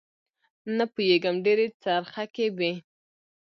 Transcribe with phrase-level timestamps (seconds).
[0.77, 2.73] نه پوېېږم ډېرې څرخکې وې.